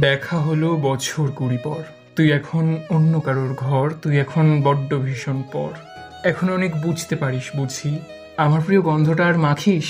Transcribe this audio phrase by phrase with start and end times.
[0.00, 1.82] দেখা হলো বছর কুড়ি পর।
[2.16, 5.68] তুই এখন অন্য কারোর ঘর, তুই এখন বড্ড ভীষণ পর।
[6.24, 7.98] এখন অনেক বুঝতে পারিস, বুঝি।
[8.36, 9.84] আমার প্রিয় গন্ধটা আর মাখিস?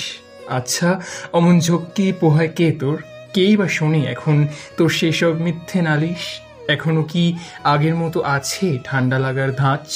[0.49, 1.01] আচ্ছা
[1.33, 3.03] অমন ঝক্কি পোহায় কে তোর?
[3.33, 4.47] কেই বা শোনে এখন
[4.77, 6.41] তোর সেসব মিথ্যে নালিশ?
[6.67, 9.93] এখনও কি আগের মতো আছে ঠান্ডা লাগার ধাঁচ?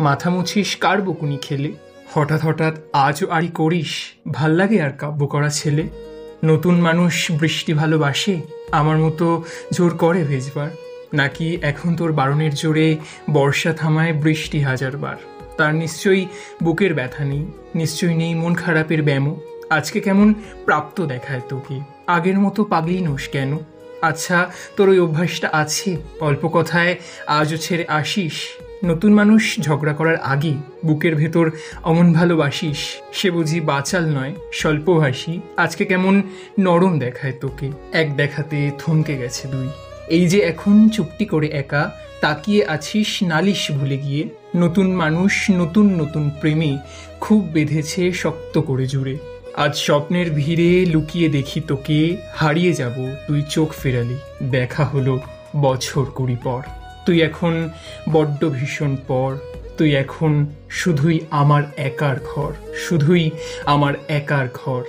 [0.00, 1.72] মাথা মুছিস কার বকুনি খেলে?
[2.14, 3.94] হঠাৎ হঠাৎ আজও আড়ি করিস?
[4.32, 6.11] ভালো লাগে আর কাব্য করা ছেলে?
[6.44, 8.40] নতুন মানুষ বৃষ্টি ভালোবাসে?
[8.72, 10.70] আমার মতো জোর করে ভেজবার।
[11.14, 12.96] নাকি এখন তোর বারণের জোরে
[13.30, 15.16] বর্ষা থামায় বৃষ্টি হাজারবার?
[15.56, 16.26] তার নিশ্চয়ই
[16.62, 21.80] বুকের ব্যথা নেই, নিশ্চয়ই নেই মন খারাপের ব্যামো। আজকে কেমন প্রাপ্ত দেখায় তোকে?
[22.06, 23.58] আগের মতো পাগলি নোস কেন?
[24.02, 25.96] আচ্ছা তোর ওই অভ্যাসটা আছে?
[26.20, 28.61] অল্প কথায় আজও ছেড়ে আসিস?
[28.84, 30.54] নতুন মানুষ ঝগড়া করার আগে
[30.84, 31.50] বুকের ভেতর
[31.82, 32.80] অমন ভালোবাসিস,
[33.12, 36.22] সে বুঝি বাচাল নয় স্বল্পভাষী আজকে কেমন
[36.58, 39.68] নরম দেখায় তোকে, এক দেখাতে থমকে গেছে দুই।
[40.08, 46.30] এই যে এখন চুপটি করে একা, তাকিয়ে আছিস নালিশ ভুলে গিয়ে। নতুন মানুষ, নতুন নতুন
[46.40, 46.78] প্রেমে
[47.20, 49.16] খুব বেঁধেছে শক্ত করে জুড়ে।
[49.56, 54.18] আজ স্বপ্নের ভিড়ে লুকিয়ে দেখি তোকে, হারিয়ে যাব তুই চোখ ফেরালি।
[54.50, 55.20] দেখা হলো
[55.56, 56.62] বছর কুড়ি পর।
[57.06, 57.68] তুই এখন
[58.12, 59.36] বড্ড ভীষণ পর।
[59.78, 62.52] তুই এখন শুধুই আমার একার ঘর,
[62.88, 63.30] শুধুই
[63.66, 64.82] আমার একার ঘর।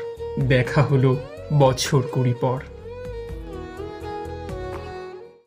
[0.47, 1.11] দেখা হলো
[1.59, 2.59] বছর কুড়ি পর।